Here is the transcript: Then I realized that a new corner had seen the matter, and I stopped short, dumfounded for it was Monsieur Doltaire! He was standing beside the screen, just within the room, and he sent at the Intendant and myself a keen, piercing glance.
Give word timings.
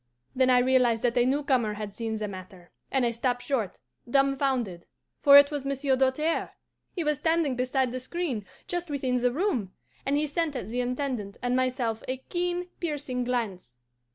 Then 0.35 0.49
I 0.49 0.57
realized 0.57 1.03
that 1.03 1.15
a 1.15 1.27
new 1.27 1.43
corner 1.43 1.75
had 1.75 1.93
seen 1.93 2.17
the 2.17 2.27
matter, 2.27 2.71
and 2.89 3.05
I 3.05 3.11
stopped 3.11 3.43
short, 3.43 3.77
dumfounded 4.09 4.87
for 5.21 5.37
it 5.37 5.51
was 5.51 5.63
Monsieur 5.63 5.95
Doltaire! 5.95 6.53
He 6.95 7.03
was 7.03 7.19
standing 7.19 7.55
beside 7.55 7.91
the 7.91 7.99
screen, 7.99 8.43
just 8.65 8.89
within 8.89 9.17
the 9.17 9.31
room, 9.31 9.73
and 10.03 10.17
he 10.17 10.25
sent 10.25 10.55
at 10.55 10.69
the 10.69 10.81
Intendant 10.81 11.37
and 11.43 11.55
myself 11.55 12.01
a 12.07 12.17
keen, 12.17 12.69
piercing 12.79 13.23
glance. 13.23 13.75